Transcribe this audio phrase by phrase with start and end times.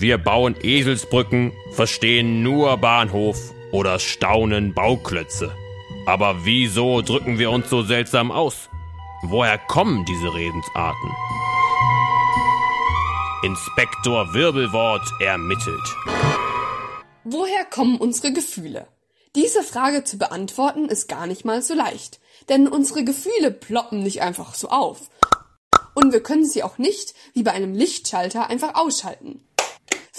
[0.00, 5.54] Wir bauen Eselsbrücken, verstehen nur Bahnhof oder staunen Bauklötze.
[6.06, 8.70] Aber wieso drücken wir uns so seltsam aus?
[9.24, 11.10] Woher kommen diese Redensarten?
[13.42, 15.96] Inspektor Wirbelwort ermittelt.
[17.24, 18.86] Woher kommen unsere Gefühle?
[19.36, 24.22] Diese Frage zu beantworten ist gar nicht mal so leicht, denn unsere Gefühle ploppen nicht
[24.22, 25.10] einfach so auf.
[25.92, 29.44] Und wir können sie auch nicht, wie bei einem Lichtschalter, einfach ausschalten.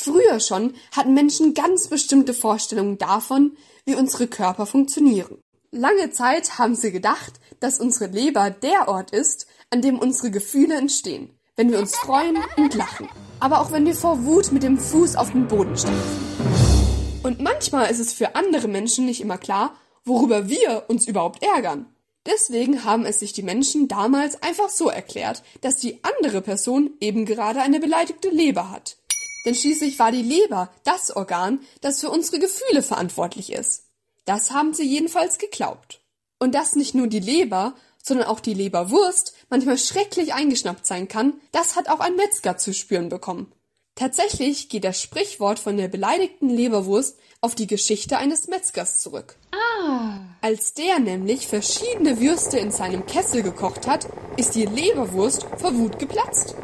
[0.03, 3.55] Früher schon hatten Menschen ganz bestimmte Vorstellungen davon,
[3.85, 5.37] wie unsere Körper funktionieren.
[5.69, 10.73] Lange Zeit haben sie gedacht, dass unsere Leber der Ort ist, an dem unsere Gefühle
[10.73, 13.09] entstehen, wenn wir uns freuen und lachen.
[13.39, 17.21] Aber auch wenn wir vor Wut mit dem Fuß auf den Boden stampfen.
[17.21, 21.85] Und manchmal ist es für andere Menschen nicht immer klar, worüber wir uns überhaupt ärgern.
[22.25, 27.25] Deswegen haben es sich die Menschen damals einfach so erklärt, dass die andere Person eben
[27.25, 28.97] gerade eine beleidigte Leber hat.
[29.45, 33.85] Denn schließlich war die Leber das Organ, das für unsere Gefühle verantwortlich ist.
[34.25, 36.01] Das haben sie jedenfalls geglaubt.
[36.39, 41.33] Und dass nicht nur die Leber, sondern auch die Leberwurst manchmal schrecklich eingeschnappt sein kann,
[41.51, 43.51] das hat auch ein Metzger zu spüren bekommen.
[43.95, 49.35] Tatsächlich geht das Sprichwort von der beleidigten Leberwurst auf die Geschichte eines Metzgers zurück.
[49.51, 50.19] Ah.
[50.41, 55.99] Als der nämlich verschiedene Würste in seinem Kessel gekocht hat, ist die Leberwurst vor Wut
[55.99, 56.55] geplatzt.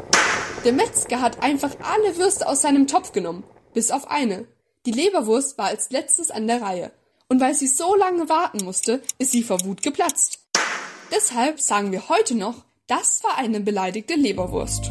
[0.64, 4.46] Der Metzger hat einfach alle Würste aus seinem Topf genommen, bis auf eine.
[4.86, 6.90] Die Leberwurst war als letztes an der Reihe.
[7.28, 10.40] Und weil sie so lange warten musste, ist sie vor Wut geplatzt.
[11.12, 14.90] Deshalb sagen wir heute noch, das war eine beleidigte Leberwurst.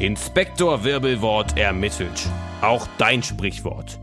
[0.00, 2.28] Inspektor Wirbelwort ermittelt.
[2.60, 4.00] Auch dein Sprichwort.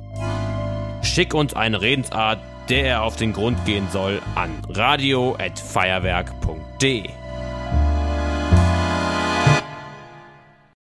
[1.04, 7.10] Schick uns eine Redensart, der er auf den Grund gehen soll, an radio@feuerwerk.de.